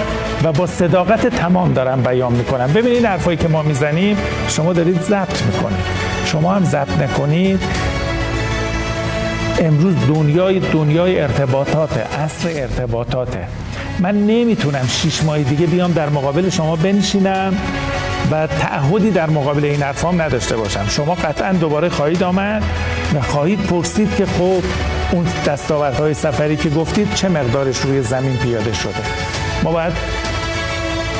و 0.43 0.51
با 0.51 0.67
صداقت 0.67 1.27
تمام 1.27 1.73
دارم 1.73 2.01
بیان 2.01 2.33
می‌کنم. 2.33 2.73
ببینید 2.73 3.05
حرفایی 3.05 3.37
که 3.37 3.47
ما 3.47 3.63
می‌زنیم 3.63 4.17
شما 4.47 4.73
دارید 4.73 5.01
ضبط 5.01 5.41
می‌کنید. 5.41 5.85
شما 6.25 6.53
هم 6.53 6.65
ضبط 6.65 6.97
نکنید. 7.01 7.59
امروز 9.59 9.95
دنیای 10.07 10.59
دنیای 10.59 11.19
ارتباطات 11.19 11.97
عصر 11.97 12.49
ارتباطاته. 12.49 13.47
من 13.99 14.15
نمی‌تونم 14.27 14.87
شیش 14.87 15.23
ماه 15.23 15.43
دیگه 15.43 15.65
بیام 15.65 15.91
در 15.91 16.09
مقابل 16.09 16.49
شما 16.49 16.75
بنشینم 16.75 17.57
و 18.31 18.47
تعهدی 18.47 19.11
در 19.11 19.29
مقابل 19.29 19.65
این 19.65 19.83
حرفام 19.83 20.21
نداشته 20.21 20.57
باشم. 20.57 20.87
شما 20.89 21.15
قطعا 21.15 21.53
دوباره 21.53 21.89
خواهید 21.89 22.23
آمد 22.23 22.63
و 23.15 23.21
خواهید 23.21 23.59
پرسید 23.63 24.15
که 24.15 24.25
خب 24.25 24.63
اون 25.11 25.27
دستاوردهای 25.45 26.13
سفری 26.13 26.57
که 26.57 26.69
گفتید 26.69 27.13
چه 27.13 27.29
مقدارش 27.29 27.77
روی 27.77 28.01
زمین 28.01 28.37
پیاده 28.37 28.73
شده. 28.73 29.03
ما 29.63 29.71
باید 29.71 29.93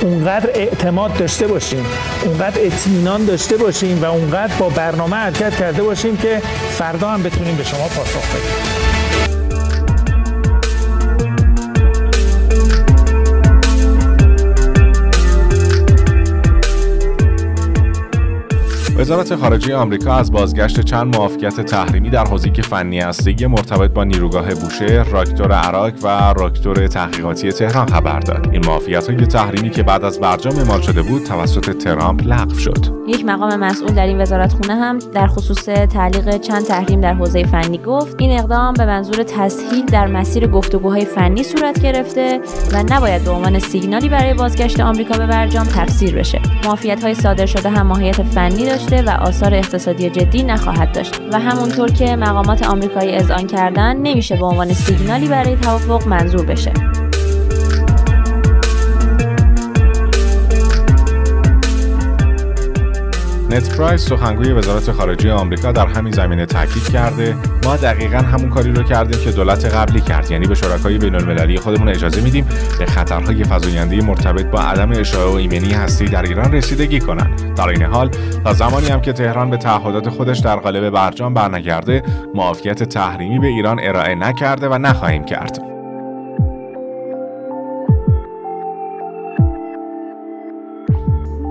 اونقدر 0.01 0.49
اعتماد 0.53 1.17
داشته 1.17 1.47
باشیم 1.47 1.85
اونقدر 2.25 2.65
اطمینان 2.65 3.25
داشته 3.25 3.57
باشیم 3.57 4.01
و 4.01 4.05
اونقدر 4.05 4.53
با 4.53 4.69
برنامه 4.69 5.15
حرکت 5.15 5.55
کرده 5.55 5.83
باشیم 5.83 6.17
که 6.17 6.41
فردا 6.71 7.09
هم 7.09 7.23
بتونیم 7.23 7.55
به 7.55 7.63
شما 7.63 7.87
پاسخ 7.87 8.27
بدیم. 8.29 8.88
وزارت 18.99 19.35
خارجه 19.35 19.75
آمریکا 19.75 20.13
از 20.13 20.31
بازگشت 20.31 20.81
چند 20.81 21.15
موافقت 21.15 21.61
تحریمی 21.61 22.09
در 22.09 22.25
حوزه 22.27 22.51
فنی 22.51 22.99
هسته‌ای 22.99 23.47
مرتبط 23.47 23.91
با 23.91 24.03
نیروگاه 24.03 24.53
بوشهر، 24.53 25.03
راکتور 25.03 25.51
عراق 25.51 25.93
و 26.03 26.33
راکتور 26.37 26.87
تحقیقاتی 26.87 27.51
تهران 27.51 27.87
خبر 27.87 28.19
داد. 28.19 28.49
این 28.51 28.65
موافقت‌های 28.65 29.25
تحریمی 29.25 29.69
که 29.69 29.83
بعد 29.83 30.03
از 30.03 30.19
برجام 30.19 30.55
اعمال 30.55 30.81
شده 30.81 31.01
بود 31.01 31.23
توسط 31.23 31.77
ترامپ 31.77 32.21
لغو 32.25 32.55
شد. 32.55 32.99
یک 33.07 33.25
مقام 33.25 33.55
مسئول 33.55 33.93
در 33.93 34.05
این 34.07 34.21
وزارت 34.21 34.53
خونه 34.53 34.75
هم 34.75 34.99
در 35.13 35.27
خصوص 35.27 35.65
تعلیق 35.65 36.37
چند 36.37 36.65
تحریم 36.65 37.01
در 37.01 37.13
حوزه 37.13 37.43
فنی 37.43 37.77
گفت 37.77 38.15
این 38.17 38.39
اقدام 38.39 38.73
به 38.73 38.85
منظور 38.85 39.23
تسهیل 39.23 39.85
در 39.85 40.07
مسیر 40.07 40.47
گفتگوهای 40.47 41.05
فنی 41.05 41.43
صورت 41.43 41.81
گرفته 41.81 42.39
و 42.73 42.83
نباید 42.89 43.23
به 43.23 43.31
عنوان 43.31 43.59
سیگنالی 43.59 44.09
برای 44.09 44.33
بازگشت 44.33 44.79
آمریکا 44.79 45.17
به 45.17 45.27
برجام 45.27 45.65
تفسیر 45.65 46.15
بشه. 46.15 46.41
موافقت‌های 46.63 47.15
صادر 47.15 47.45
شده 47.45 47.69
هم 47.69 47.87
ماهیت 47.87 48.23
فنی 48.23 48.65
و 48.95 49.09
آثار 49.09 49.53
اقتصادی 49.53 50.09
جدی 50.09 50.43
نخواهد 50.43 50.91
داشت 50.91 51.21
و 51.31 51.39
همونطور 51.39 51.91
که 51.91 52.15
مقامات 52.15 52.63
آمریکایی 52.63 53.15
اذعان 53.15 53.47
کردن 53.47 53.97
نمیشه 53.97 54.35
به 54.35 54.45
عنوان 54.45 54.73
سیگنالی 54.73 55.27
برای 55.27 55.55
توافق 55.55 56.07
منظور 56.07 56.45
بشه. 56.45 56.73
نت 63.49 63.77
پرایس 63.77 64.05
سخنگوی 64.05 64.51
وزارت 64.51 64.91
خارجه 64.91 65.31
آمریکا 65.31 65.71
در 65.71 65.87
همین 65.87 66.13
زمینه 66.13 66.45
تاکید 66.45 66.89
کرده. 66.89 67.35
ما 67.63 67.77
دقیقا 67.77 68.17
همون 68.17 68.49
کاری 68.49 68.71
رو 68.71 68.83
کردیم 68.83 69.19
که 69.23 69.31
دولت 69.31 69.65
قبلی 69.65 70.01
کرد. 70.01 70.31
یعنی 70.31 70.47
به 70.47 70.55
شرکای 70.55 70.97
بین 70.97 71.15
المللی 71.15 71.59
خودمون 71.59 71.89
اجازه 71.89 72.21
میدیم 72.21 72.45
به 72.79 72.85
خطرهای 72.85 73.43
فزاینده 73.43 74.01
مرتبط 74.01 74.45
با 74.45 74.61
عدم 74.61 74.91
اشاعه 74.91 75.31
و 75.31 75.35
ایمنی 75.35 75.73
هستی 75.73 76.05
در 76.05 76.23
ایران 76.23 76.51
رسیدگی 76.51 76.99
کنند. 76.99 77.55
در 77.55 77.69
این 77.69 77.83
حال 77.83 78.09
تا 78.43 78.53
زمانی 78.53 78.87
هم 78.87 79.01
که 79.01 79.13
تهران 79.13 79.49
به 79.49 79.57
تعهدات 79.57 80.09
خودش 80.09 80.39
در 80.39 80.55
قالب 80.55 80.89
برجام 80.89 81.33
برنگرده 81.33 82.03
معافیت 82.35 82.83
تحریمی 82.83 83.39
به 83.39 83.47
ایران 83.47 83.79
ارائه 83.83 84.15
نکرده 84.15 84.69
و 84.69 84.77
نخواهیم 84.77 85.25
کرد. 85.25 85.78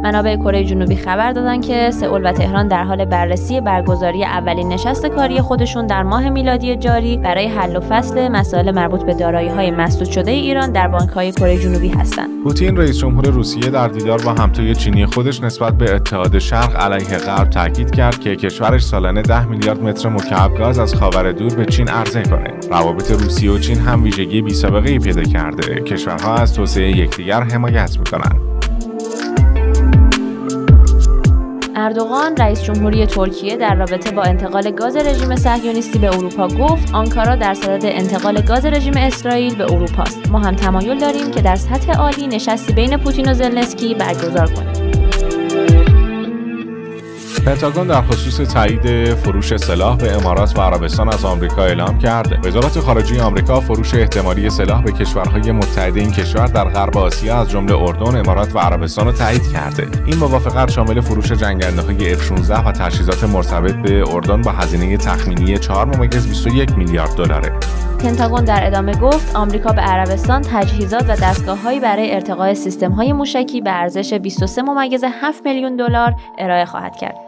منابع 0.08 0.36
کره 0.36 0.64
جنوبی 0.64 0.96
خبر 0.96 1.32
دادن 1.32 1.60
که 1.60 1.90
سئول 1.90 2.26
و 2.26 2.32
تهران 2.32 2.68
در 2.68 2.84
حال 2.84 3.04
بررسی 3.04 3.60
برگزاری 3.60 4.24
اولین 4.24 4.68
نشست 4.68 5.06
کاری 5.06 5.40
خودشون 5.40 5.86
در 5.86 6.02
ماه 6.02 6.28
میلادی 6.28 6.76
جاری 6.76 7.16
برای 7.16 7.46
حل 7.46 7.76
و 7.76 7.80
فصل 7.80 8.28
مسائل 8.28 8.70
مربوط 8.70 9.02
به 9.02 9.14
دارایی 9.14 9.48
های 9.48 9.70
مسدود 9.70 10.10
شده 10.10 10.30
ایران 10.30 10.72
در 10.72 10.88
بانک 10.88 11.10
های 11.10 11.32
کره 11.32 11.58
جنوبی 11.58 11.88
هستند. 11.88 12.28
پوتین 12.44 12.76
رئیس 12.76 12.98
جمهور 12.98 13.26
روسیه 13.26 13.70
در 13.70 13.88
دیدار 13.88 14.22
با 14.22 14.32
همتای 14.32 14.74
چینی 14.74 15.06
خودش 15.06 15.42
نسبت 15.42 15.74
به 15.74 15.94
اتحاد 15.94 16.38
شرق 16.38 16.76
علیه 16.76 17.18
غرب 17.18 17.50
تاکید 17.50 17.90
کرد 17.90 18.20
که 18.20 18.36
کشورش 18.36 18.82
سالانه 18.82 19.22
10 19.22 19.46
میلیارد 19.46 19.82
متر 19.82 20.08
مکعب 20.08 20.54
گاز 20.58 20.78
از 20.78 20.94
خاور 20.94 21.32
دور 21.32 21.54
به 21.54 21.64
چین 21.64 21.88
عرضه 21.88 22.22
کنه. 22.22 22.50
روابط 22.70 23.10
روسیه 23.10 23.50
و 23.50 23.58
چین 23.58 23.78
هم 23.78 24.02
ویژگی 24.02 24.42
بی‌سابقه‌ای 24.42 24.98
پیدا 24.98 25.22
کرده. 25.22 25.80
کشورها 25.80 26.34
از 26.34 26.54
توسعه 26.54 26.88
یکدیگر 26.90 27.42
حمایت 27.42 27.98
می‌کنند. 27.98 28.47
اردوغان 31.88 32.36
رئیس 32.36 32.62
جمهوری 32.62 33.06
ترکیه 33.06 33.56
در 33.56 33.74
رابطه 33.74 34.10
با 34.10 34.22
انتقال 34.22 34.70
گاز 34.70 34.96
رژیم 34.96 35.36
صهیونیستی 35.36 35.98
به 35.98 36.08
اروپا 36.16 36.48
گفت 36.48 36.94
آنکارا 36.94 37.36
در 37.36 37.54
صدد 37.54 37.84
انتقال 37.84 38.40
گاز 38.40 38.66
رژیم 38.66 38.94
اسرائیل 38.96 39.54
به 39.54 39.64
اروپا 39.64 40.02
است 40.02 40.30
ما 40.30 40.38
هم 40.38 40.56
تمایل 40.56 40.98
داریم 40.98 41.30
که 41.30 41.42
در 41.42 41.56
سطح 41.56 41.92
عالی 41.92 42.26
نشستی 42.26 42.72
بین 42.72 42.96
پوتین 42.96 43.30
و 43.30 43.34
زلنسکی 43.34 43.94
برگزار 43.94 44.46
کنیم. 44.50 44.77
پنتاگون 47.46 47.86
در 47.86 48.02
خصوص 48.02 48.36
تایید 48.36 49.14
فروش 49.14 49.56
سلاح 49.56 49.96
به 49.96 50.12
امارات 50.12 50.58
و 50.58 50.60
عربستان 50.60 51.08
از 51.08 51.24
آمریکا 51.24 51.64
اعلام 51.64 51.98
کرد 51.98 52.46
وزارت 52.46 52.80
خارجه 52.80 53.22
آمریکا 53.22 53.60
فروش 53.60 53.94
احتمالی 53.94 54.50
سلاح 54.50 54.82
به 54.82 54.92
کشورهای 54.92 55.52
متحد 55.52 55.96
این 55.96 56.12
کشور 56.12 56.46
در 56.46 56.64
غرب 56.64 56.98
آسیا 56.98 57.40
از 57.40 57.50
جمله 57.50 57.78
اردن 57.78 58.16
امارات 58.16 58.56
و 58.56 58.58
عربستان 58.58 59.06
را 59.06 59.12
تایید 59.12 59.52
کرده. 59.52 59.88
این 60.06 60.16
موافقت 60.16 60.70
شامل 60.70 61.00
فروش 61.00 61.32
جنگنده‌های 61.32 62.16
F16 62.16 62.50
و 62.50 62.72
تجهیزات 62.72 63.24
مرتبط 63.24 63.74
به 63.74 64.14
اردن 64.14 64.42
با 64.42 64.52
هزینه 64.52 64.96
تخمینی 64.96 65.58
4 65.58 65.86
21 66.08 66.78
میلیارد 66.78 67.14
دلاره. 67.14 67.52
پنتاگون 67.98 68.44
در 68.44 68.66
ادامه 68.66 68.94
گفت 68.94 69.36
آمریکا 69.36 69.72
به 69.72 69.80
عربستان 69.80 70.42
تجهیزات 70.42 71.02
و 71.02 71.16
دستگاههایی 71.16 71.80
برای 71.80 72.14
ارتقاء 72.14 72.54
سیستم‌های 72.54 73.12
موشکی 73.12 73.60
به 73.60 73.70
ارزش 73.70 74.12
23 74.12 74.62
7 75.22 75.46
میلیون 75.46 75.76
دلار 75.76 76.14
ارائه 76.38 76.64
خواهد 76.64 76.96
کرد. 76.96 77.18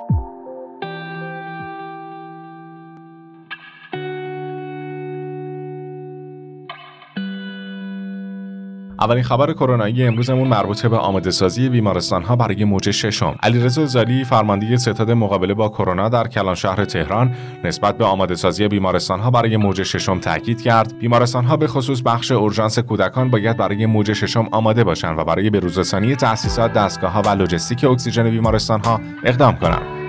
اولین 9.00 9.22
خبر 9.22 9.52
کرونایی 9.52 10.04
امروزمون 10.04 10.48
مربوط 10.48 10.86
به 10.86 10.96
آماده 10.96 11.30
سازی 11.30 11.68
بیمارستان 11.68 12.22
ها 12.22 12.36
برای 12.36 12.64
موج 12.64 12.90
ششم. 12.90 13.34
علیرضا 13.42 13.86
زالی 13.86 14.24
فرمانده 14.24 14.76
ستاد 14.76 15.10
مقابله 15.10 15.54
با 15.54 15.68
کرونا 15.68 16.08
در 16.08 16.28
کلان 16.28 16.54
شهر 16.54 16.84
تهران 16.84 17.34
نسبت 17.64 17.98
به 17.98 18.04
آماده 18.04 18.34
سازی 18.34 18.68
بیمارستان 18.68 19.20
ها 19.20 19.30
برای 19.30 19.56
موج 19.56 19.82
ششم 19.82 20.18
تاکید 20.18 20.62
کرد. 20.62 20.98
بیمارستان 20.98 21.44
ها 21.44 21.56
به 21.56 21.66
خصوص 21.66 22.02
بخش 22.02 22.32
اورژانس 22.32 22.78
کودکان 22.78 23.30
باید 23.30 23.56
برای 23.56 23.86
موج 23.86 24.12
ششم 24.12 24.48
آماده 24.52 24.84
باشند 24.84 25.18
و 25.18 25.24
برای 25.24 25.50
بروزرسانی 25.50 26.16
تأسیسات 26.16 26.72
دستگاه 26.72 27.12
ها 27.12 27.22
و 27.22 27.28
لوجستیک 27.28 27.84
اکسیژن 27.84 28.30
بیمارستان 28.30 28.80
ها 28.80 29.00
اقدام 29.24 29.56
کنند. 29.56 29.99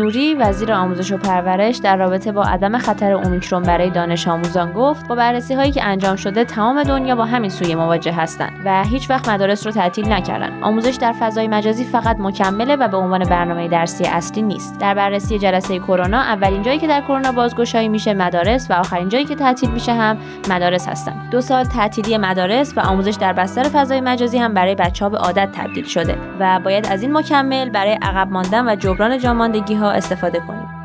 نوری 0.00 0.34
وزیر 0.34 0.72
آموزش 0.72 1.12
و 1.12 1.16
پرورش 1.16 1.76
در 1.76 1.96
رابطه 1.96 2.32
با 2.32 2.42
عدم 2.42 2.78
خطر 2.78 3.12
اومیکرون 3.12 3.62
برای 3.62 3.90
دانش 3.90 4.28
آموزان 4.28 4.72
گفت 4.72 5.08
با 5.08 5.14
بررسی 5.14 5.54
هایی 5.54 5.72
که 5.72 5.84
انجام 5.84 6.16
شده 6.16 6.44
تمام 6.44 6.82
دنیا 6.82 7.16
با 7.16 7.24
همین 7.24 7.50
سویه 7.50 7.76
مواجه 7.76 8.12
هستند 8.12 8.52
و 8.64 8.84
هیچ 8.84 9.10
وقت 9.10 9.28
مدارس 9.28 9.66
رو 9.66 9.72
تعطیل 9.72 10.12
نکردن. 10.12 10.62
آموزش 10.62 10.94
در 10.94 11.12
فضای 11.12 11.48
مجازی 11.48 11.84
فقط 11.84 12.16
مکمله 12.18 12.76
و 12.76 12.88
به 12.88 12.96
عنوان 12.96 13.24
برنامه 13.24 13.68
درسی 13.68 14.04
اصلی 14.04 14.42
نیست. 14.42 14.78
در 14.78 14.94
بررسی 14.94 15.38
جلسه 15.38 15.78
کرونا 15.78 16.18
اولین 16.18 16.62
جایی 16.62 16.78
که 16.78 16.86
در 16.86 17.00
کرونا 17.00 17.32
بازگشایی 17.32 17.88
میشه 17.88 18.14
مدارس 18.14 18.70
و 18.70 18.72
آخرین 18.72 19.08
جایی 19.08 19.24
که 19.24 19.34
تعطیل 19.34 19.70
میشه 19.70 19.92
هم 19.92 20.18
مدارس 20.50 20.88
هستند 20.88 21.30
دو 21.30 21.40
سال 21.40 21.64
تعطیلی 21.64 22.16
مدارس 22.16 22.72
و 22.76 22.80
آموزش 22.80 23.14
در 23.20 23.32
بستر 23.32 23.62
فضای 23.62 24.00
مجازی 24.00 24.38
هم 24.38 24.54
برای 24.54 24.74
بچه 24.74 25.04
ها 25.04 25.08
به 25.08 25.18
عادت 25.18 25.48
تبدیل 25.52 25.84
شده 25.84 26.18
و 26.40 26.60
باید 26.64 26.86
از 26.86 27.02
این 27.02 27.12
مکمل 27.12 27.70
برای 27.70 27.98
عقب 28.02 28.32
ماندن 28.32 28.68
و 28.68 28.76
جبران 28.76 29.18
جاماندگی 29.18 29.74
ها 29.74 29.89
استفاده 29.92 30.40
کنیم. 30.40 30.80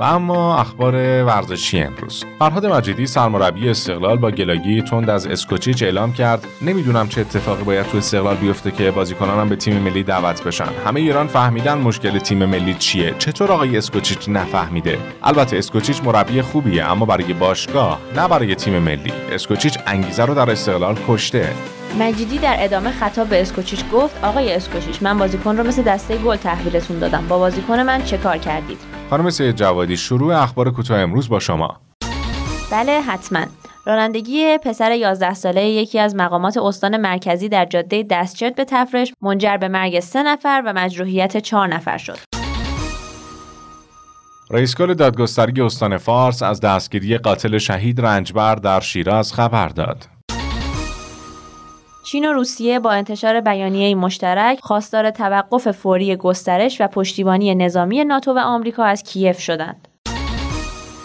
و 0.00 0.02
اما 0.02 0.58
اخبار 0.58 0.94
ورزشی 1.24 1.78
امروز. 1.78 2.24
فرهاد 2.38 2.66
مجیدی 2.66 3.06
سرمربی 3.06 3.68
استقلال 3.68 4.16
با 4.16 4.30
گلاگی 4.30 4.82
تند 4.82 5.10
از 5.10 5.26
اسکوچیچ 5.26 5.82
اعلام 5.82 6.12
کرد. 6.12 6.46
نمی‌دونم 6.62 7.08
چه 7.08 7.20
اتفاقی 7.20 7.64
باید 7.64 7.86
تو 7.86 7.98
استقلال 7.98 8.36
بیفته 8.36 8.70
که 8.70 8.90
بازیکنانم 8.90 9.48
به 9.48 9.56
تیم 9.56 9.76
ملی 9.76 10.02
دعوت 10.02 10.44
بشن. 10.44 10.68
همه 10.86 11.00
ایران 11.00 11.26
فهمیدن 11.26 11.78
مشکل 11.78 12.18
تیم 12.18 12.44
ملی 12.44 12.74
چیه. 12.74 13.14
چطور 13.18 13.52
آقای 13.52 13.78
اسکوچیچ 13.78 14.28
نفهمیده؟ 14.28 14.98
البته 15.22 15.56
اسکوچیچ 15.56 16.04
مربی 16.04 16.42
خوبیه 16.42 16.90
اما 16.90 17.04
برای 17.06 17.32
باشگاه 17.32 18.00
نه 18.16 18.28
برای 18.28 18.54
تیم 18.54 18.78
ملی. 18.78 19.12
اسکوچیچ 19.32 19.78
انگیزه 19.86 20.24
رو 20.24 20.34
در 20.34 20.50
استقلال 20.50 20.96
کشته. 21.08 21.48
مجیدی 21.98 22.38
در 22.38 22.56
ادامه 22.58 22.90
خطاب 22.90 23.28
به 23.28 23.40
اسکوچیچ 23.40 23.84
گفت 23.92 24.24
آقای 24.24 24.54
اسکوچیچ 24.54 25.02
من 25.02 25.18
بازیکن 25.18 25.56
رو 25.56 25.66
مثل 25.66 25.82
دسته 25.82 26.16
گل 26.16 26.36
تحویلتون 26.36 26.98
دادم 26.98 27.26
با 27.28 27.38
بازیکن 27.38 27.80
من 27.80 28.04
چه 28.04 28.18
کار 28.18 28.38
کردید 28.38 28.78
خانم 29.10 29.30
سید 29.30 29.56
جوادی 29.56 29.96
شروع 29.96 30.36
اخبار 30.36 30.70
کوتاه 30.70 31.00
امروز 31.00 31.28
با 31.28 31.40
شما 31.40 31.80
بله 32.72 33.00
حتما 33.00 33.44
رانندگی 33.86 34.58
پسر 34.58 34.92
11 34.92 35.34
ساله 35.34 35.64
یکی 35.64 35.98
از 35.98 36.14
مقامات 36.14 36.56
استان 36.56 36.96
مرکزی 36.96 37.48
در 37.48 37.64
جاده 37.64 38.06
دستچرت 38.10 38.54
به 38.54 38.64
تفرش 38.64 39.12
منجر 39.22 39.56
به 39.56 39.68
مرگ 39.68 40.00
سه 40.00 40.22
نفر 40.22 40.62
و 40.66 40.72
مجروحیت 40.72 41.36
چهار 41.36 41.68
نفر 41.68 41.98
شد. 41.98 42.18
رئیس 44.50 44.74
کل 44.74 44.94
دادگستری 44.94 45.62
استان 45.62 45.96
فارس 45.98 46.42
از 46.42 46.60
دستگیری 46.60 47.18
قاتل 47.18 47.58
شهید 47.58 48.00
رنجبر 48.00 48.54
در 48.54 48.80
شیراز 48.80 49.32
خبر 49.32 49.68
داد. 49.68 50.19
چین 52.10 52.28
و 52.28 52.32
روسیه 52.32 52.78
با 52.78 52.90
انتشار 52.90 53.40
بیانیه 53.40 53.94
مشترک 53.94 54.58
خواستار 54.62 55.10
توقف 55.10 55.70
فوری 55.70 56.16
گسترش 56.16 56.80
و 56.80 56.86
پشتیبانی 56.86 57.54
نظامی 57.54 58.04
ناتو 58.04 58.32
و 58.32 58.38
آمریکا 58.38 58.84
از 58.84 59.02
کیف 59.02 59.40
شدند. 59.40 59.88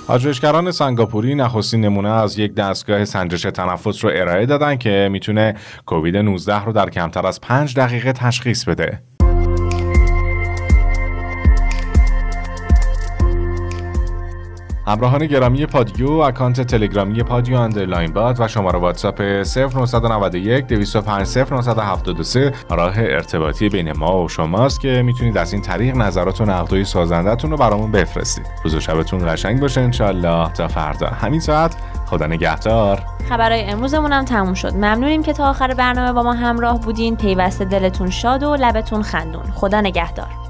پژوهشگران 0.07 0.71
سنگاپوری 0.71 1.35
نخستین 1.35 1.81
نمونه 1.81 2.09
از 2.09 2.39
یک 2.39 2.55
دستگاه 2.55 3.05
سنجش 3.05 3.41
تنفس 3.41 4.05
رو 4.05 4.11
ارائه 4.13 4.45
دادن 4.45 4.75
که 4.75 5.09
می‌تونه 5.11 5.55
کووید 5.85 6.17
19 6.17 6.65
رو 6.65 6.71
در 6.71 6.89
کمتر 6.89 7.27
از 7.27 7.41
5 7.41 7.75
دقیقه 7.75 8.13
تشخیص 8.13 8.63
بده. 8.63 8.99
همراهان 14.87 15.25
گرامی 15.25 15.65
پادیو 15.65 16.11
اکانت 16.11 16.61
تلگرامی 16.61 17.23
پادیو 17.23 17.57
underline 17.57 18.13
پاد 18.13 18.39
و 18.39 18.47
شماره 18.47 18.79
واتساپ 18.79 19.21
0991 19.21 20.67
205 20.67 21.37
0973 21.37 22.51
راه 22.69 22.93
ارتباطی 22.97 23.69
بین 23.69 23.97
ما 23.97 24.23
و 24.23 24.29
شماست 24.29 24.79
که 24.79 25.01
می‌تونید 25.05 25.37
از 25.37 25.53
این 25.53 25.61
طریق 25.61 25.95
نظرات 25.95 26.41
و 26.41 26.45
نقدای 26.45 26.83
سازندتون 26.83 27.51
رو 27.51 27.57
برامون 27.57 27.91
بفرستید. 27.91 28.45
روز 28.63 28.75
و 28.75 28.79
شبتون 28.79 29.33
قشنگ 29.33 29.59
باشه 29.61 29.81
انشالله 29.81 30.53
تا 30.53 30.67
فردا. 30.67 31.07
همین 31.07 31.39
ساعت 31.39 31.75
خدا 32.05 32.27
نگهدار. 32.27 33.03
خبرهای 33.29 33.61
امروزمون 33.61 34.11
هم 34.11 34.25
تموم 34.25 34.53
شد. 34.53 34.73
ممنونیم 34.73 35.23
که 35.23 35.33
تا 35.33 35.49
آخر 35.49 35.73
برنامه 35.73 36.13
با 36.13 36.23
ما 36.23 36.33
همراه 36.33 36.79
بودین. 36.79 37.15
پیوسته 37.15 37.65
دلتون 37.65 38.09
شاد 38.09 38.43
و 38.43 38.55
لبتون 38.55 39.01
خندون. 39.01 39.43
خدا 39.55 39.81
نگهدار. 39.81 40.44